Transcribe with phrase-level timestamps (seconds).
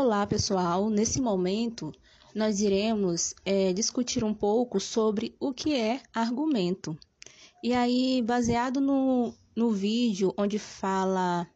[0.00, 0.88] Olá, pessoal!
[0.88, 1.92] Nesse momento,
[2.32, 6.96] nós iremos é, discutir um pouco sobre o que é argumento.
[7.64, 11.48] E aí, baseado no, no vídeo onde fala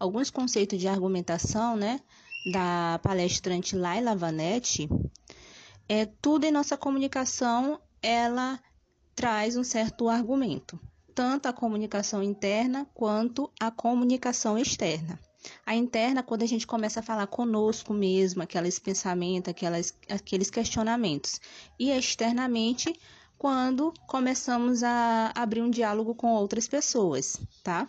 [0.00, 2.00] alguns conceitos de argumentação, né,
[2.50, 4.88] da palestrante Laila Vanetti,
[5.86, 8.58] é, tudo em nossa comunicação, ela
[9.14, 10.80] traz um certo argumento,
[11.14, 15.20] tanto a comunicação interna quanto a comunicação externa.
[15.64, 21.40] A interna, quando a gente começa a falar conosco mesmo, aqueles pensamentos, aquelas, aqueles questionamentos.
[21.78, 22.94] E externamente,
[23.38, 27.88] quando começamos a abrir um diálogo com outras pessoas, tá?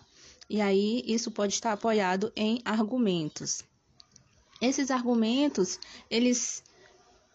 [0.49, 3.63] E aí, isso pode estar apoiado em argumentos.
[4.61, 6.63] Esses argumentos, eles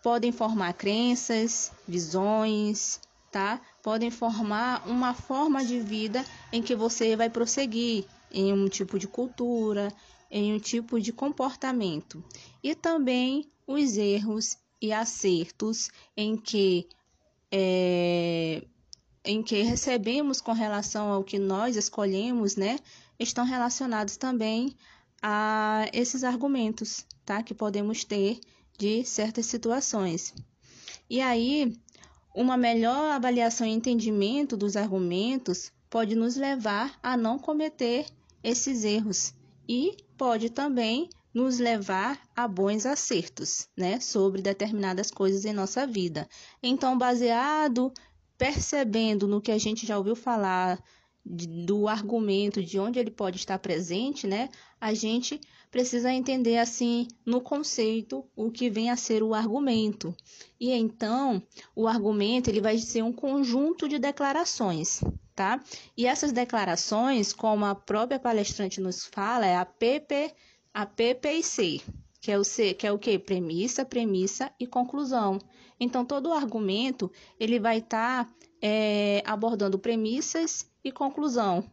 [0.02, 3.00] podem formar crenças, visões,
[3.30, 3.60] tá?
[3.82, 9.06] Podem formar uma forma de vida em que você vai prosseguir em um tipo de
[9.06, 9.92] cultura,
[10.30, 12.24] em um tipo de comportamento.
[12.62, 16.88] E também os erros e acertos em que
[17.50, 18.64] é,
[19.24, 22.78] em que recebemos com relação ao que nós escolhemos, né,
[23.18, 24.74] estão relacionados também
[25.22, 28.40] a esses argumentos, tá, que podemos ter
[28.76, 30.34] de certas situações.
[31.08, 31.78] E aí,
[32.34, 38.06] uma melhor avaliação e entendimento dos argumentos pode nos levar a não cometer
[38.42, 39.34] esses erros
[39.68, 46.28] e pode também nos levar a bons acertos, né, sobre determinadas coisas em nossa vida.
[46.62, 47.92] Então, baseado,
[48.36, 50.82] percebendo no que a gente já ouviu falar
[51.24, 54.48] do argumento, de onde ele pode estar presente, né,
[54.80, 60.14] a gente precisa entender assim no conceito o que vem a ser o argumento.
[60.60, 61.42] E então,
[61.74, 65.00] o argumento ele vai ser um conjunto de declarações,
[65.34, 65.62] tá?
[65.96, 70.34] E essas declarações, como a própria palestrante nos fala, é a PP,
[70.74, 71.80] a PPC,
[72.20, 73.18] que é o C, que é o que?
[73.18, 75.38] Premissa, premissa e conclusão.
[75.80, 77.10] Então, todo argumento
[77.40, 81.64] ele vai estar tá, é, abordando premissas e conclusão.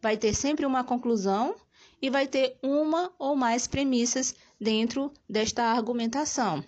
[0.00, 1.54] Vai ter sempre uma conclusão
[2.00, 6.64] e vai ter uma ou mais premissas dentro desta argumentação.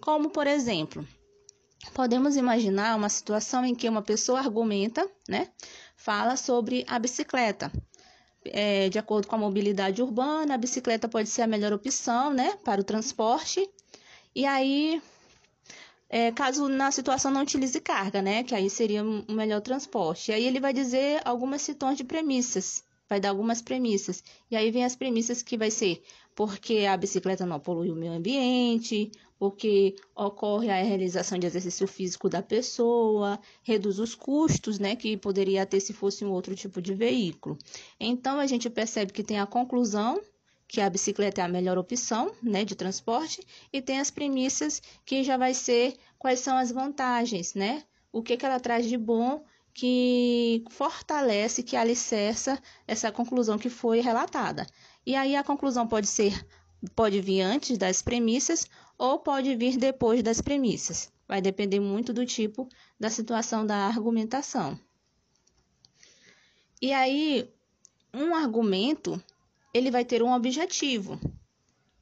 [0.00, 1.06] Como, por exemplo,
[1.92, 5.48] podemos imaginar uma situação em que uma pessoa argumenta, né?
[5.96, 7.72] Fala sobre a bicicleta.
[8.44, 12.56] É, de acordo com a mobilidade urbana, a bicicleta pode ser a melhor opção, né,
[12.64, 13.68] para o transporte.
[14.32, 15.02] E aí,
[16.08, 20.30] é, caso na situação não utilize carga, né, que aí seria o um melhor transporte.
[20.30, 24.20] E aí ele vai dizer algumas situações de premissas vai dar algumas premissas.
[24.50, 26.02] E aí vem as premissas que vai ser
[26.36, 32.28] porque a bicicleta não polui o meio ambiente, porque ocorre a realização de exercício físico
[32.28, 36.94] da pessoa, reduz os custos, né, que poderia ter se fosse um outro tipo de
[36.94, 37.56] veículo.
[37.98, 40.20] Então a gente percebe que tem a conclusão
[40.68, 43.40] que a bicicleta é a melhor opção, né, de transporte,
[43.72, 47.84] e tem as premissas que já vai ser quais são as vantagens, né?
[48.12, 54.00] O que, que ela traz de bom que fortalece, que alicerça essa conclusão que foi
[54.00, 54.66] relatada.
[55.04, 56.46] E aí a conclusão pode ser,
[56.94, 58.66] pode vir antes das premissas
[58.96, 61.12] ou pode vir depois das premissas.
[61.28, 62.68] Vai depender muito do tipo
[62.98, 64.80] da situação da argumentação.
[66.80, 67.52] E aí,
[68.14, 69.22] um argumento,
[69.76, 71.20] ele vai ter um objetivo.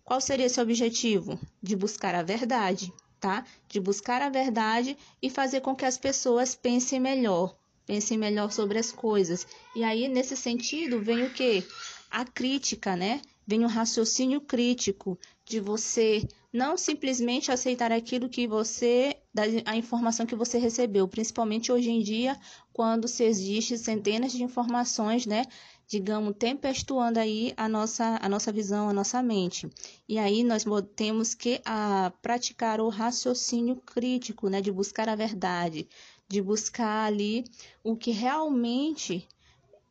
[0.04, 1.38] Qual seria esse objetivo?
[1.62, 3.44] De buscar a verdade, tá?
[3.68, 8.78] De buscar a verdade e fazer com que as pessoas pensem melhor, pensem melhor sobre
[8.78, 9.46] as coisas.
[9.74, 11.64] E aí, nesse sentido, vem o que?
[12.10, 13.20] A crítica, né?
[13.46, 19.16] Vem o raciocínio crítico de você não simplesmente aceitar aquilo que você,
[19.64, 22.38] a informação que você recebeu, principalmente hoje em dia,
[22.72, 25.44] quando se existe centenas de informações, né?
[25.87, 29.69] Digamos, tempestuando aí a nossa, a nossa visão, a nossa mente.
[30.09, 30.65] E aí nós
[30.97, 35.89] temos que a, praticar o raciocínio crítico, né, de buscar a verdade,
[36.28, 37.45] de buscar ali
[37.83, 39.28] o que realmente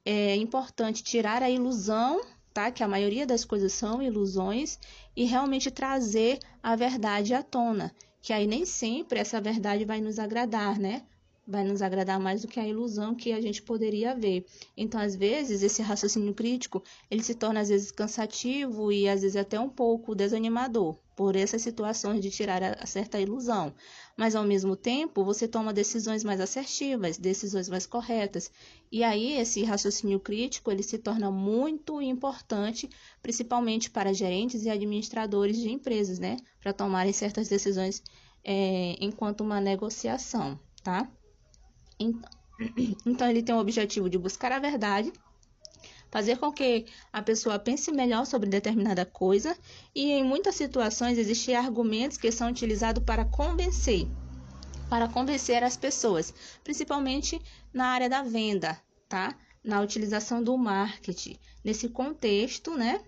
[0.05, 2.21] é importante, tirar a ilusão,
[2.53, 2.71] tá?
[2.71, 4.77] Que a maioria das coisas são ilusões
[5.15, 10.19] e realmente trazer a verdade à tona, que aí nem sempre essa verdade vai nos
[10.19, 11.03] agradar, né?
[11.45, 14.45] Vai nos agradar mais do que a ilusão que a gente poderia ver.
[14.77, 16.81] Então, às vezes, esse raciocínio crítico,
[17.11, 21.61] ele se torna às vezes cansativo e às vezes até um pouco desanimador por essas
[21.61, 23.73] situações de tirar a certa ilusão.
[24.17, 28.49] Mas ao mesmo tempo, você toma decisões mais assertivas, decisões mais corretas.
[28.91, 32.89] E aí esse raciocínio crítico, ele se torna muito importante,
[33.21, 38.01] principalmente para gerentes e administradores de empresas, né, para tomarem certas decisões
[38.43, 41.09] é, enquanto uma negociação, tá?
[43.05, 45.11] Então, ele tem o objetivo de buscar a verdade,
[46.13, 49.57] fazer com que a pessoa pense melhor sobre determinada coisa
[49.95, 54.07] e em muitas situações existem argumentos que são utilizados para convencer,
[54.87, 56.31] para convencer as pessoas,
[56.63, 57.41] principalmente
[57.73, 58.79] na área da venda,
[59.09, 59.35] tá?
[59.63, 61.39] Na utilização do marketing.
[61.63, 63.01] Nesse contexto, né?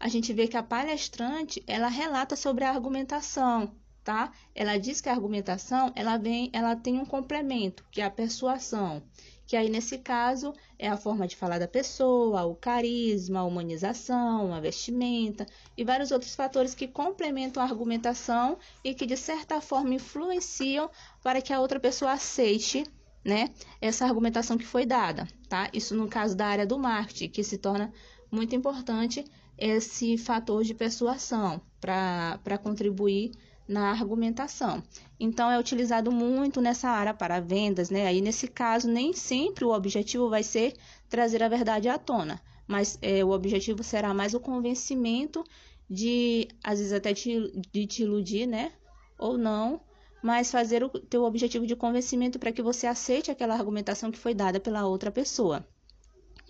[0.00, 3.70] A gente vê que a palestrante, ela relata sobre a argumentação,
[4.06, 4.30] tá?
[4.54, 9.02] Ela diz que a argumentação, ela vem, ela tem um complemento, que é a persuasão,
[9.44, 14.54] que aí nesse caso é a forma de falar da pessoa, o carisma, a humanização,
[14.54, 15.44] a vestimenta
[15.76, 20.88] e vários outros fatores que complementam a argumentação e que de certa forma influenciam
[21.20, 22.84] para que a outra pessoa aceite
[23.24, 23.50] né,
[23.80, 25.68] essa argumentação que foi dada, tá?
[25.72, 27.92] Isso no caso da área do marketing, que se torna
[28.30, 29.24] muito importante
[29.58, 33.32] esse fator de persuasão para contribuir
[33.68, 34.82] na argumentação.
[35.18, 38.06] Então, é utilizado muito nessa área para vendas, né?
[38.06, 40.74] Aí, nesse caso, nem sempre o objetivo vai ser
[41.08, 45.44] trazer a verdade à tona, mas é, o objetivo será mais o convencimento
[45.88, 48.72] de, às vezes, até te, de te iludir, né?
[49.18, 49.80] Ou não,
[50.22, 54.34] mas fazer o teu objetivo de convencimento para que você aceite aquela argumentação que foi
[54.34, 55.66] dada pela outra pessoa,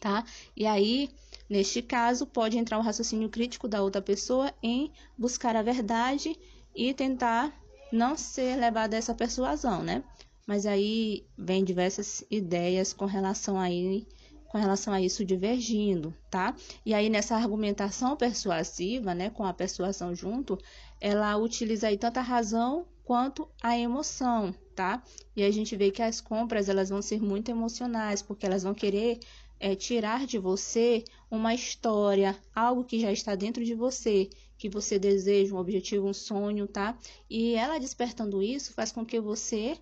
[0.00, 0.24] tá?
[0.56, 1.10] E aí,
[1.48, 6.36] neste caso, pode entrar o raciocínio crítico da outra pessoa em buscar a verdade
[6.76, 7.52] e tentar
[7.92, 10.04] não ser levado a essa persuasão, né?
[10.46, 14.06] Mas aí vem diversas ideias com relação aí
[14.48, 16.54] com relação a isso divergindo, tá?
[16.84, 20.58] E aí nessa argumentação persuasiva, né, com a persuasão junto,
[21.00, 25.02] ela utiliza aí tanto a razão quanto a emoção, tá?
[25.34, 28.72] E a gente vê que as compras elas vão ser muito emocionais, porque elas vão
[28.72, 29.20] querer
[29.60, 34.98] é, tirar de você uma história, algo que já está dentro de você, que você
[34.98, 36.98] deseja, um objetivo, um sonho, tá?
[37.28, 39.78] E ela despertando isso faz com que você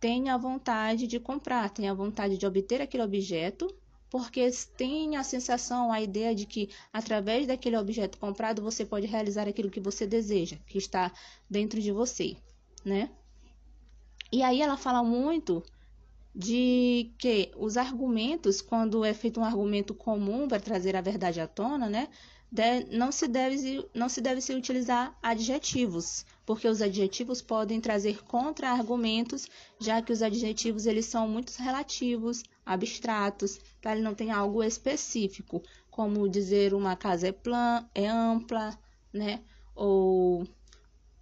[0.00, 3.74] tenha vontade de comprar, tenha vontade de obter aquele objeto,
[4.10, 9.48] porque tem a sensação, a ideia de que através daquele objeto comprado você pode realizar
[9.48, 11.12] aquilo que você deseja, que está
[11.50, 12.36] dentro de você,
[12.84, 13.10] né?
[14.32, 15.62] E aí ela fala muito
[16.36, 21.46] de que os argumentos, quando é feito um argumento comum para trazer a verdade à
[21.46, 22.08] tona, né,
[22.90, 29.48] não, se deve, não se deve se utilizar adjetivos, porque os adjetivos podem trazer contra-argumentos,
[29.80, 33.92] já que os adjetivos eles são muito relativos, abstratos, tá?
[33.92, 38.78] ele não tem algo específico, como dizer uma casa é, plan, é ampla,
[39.10, 39.40] né,
[39.74, 40.46] ou,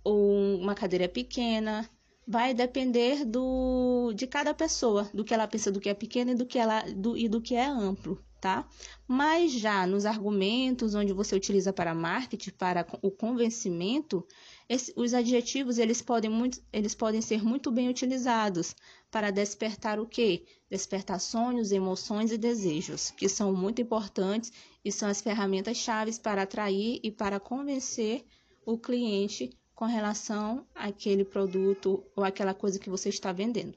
[0.03, 1.89] ou uma cadeira é pequena,
[2.27, 6.35] vai depender do, de cada pessoa, do que ela pensa do que é pequeno e
[6.35, 8.67] do que, ela, do, e do que é amplo, tá?
[9.07, 14.27] Mas já nos argumentos onde você utiliza para marketing, para o convencimento,
[14.69, 18.75] esse, os adjetivos eles podem, muito, eles podem ser muito bem utilizados
[19.11, 20.47] para despertar o quê?
[20.71, 24.51] Despertar sonhos, emoções e desejos, que são muito importantes
[24.83, 28.25] e são as ferramentas chaves para atrair e para convencer
[28.67, 29.51] o cliente
[29.85, 33.77] com relação àquele produto ou aquela coisa que você está vendendo.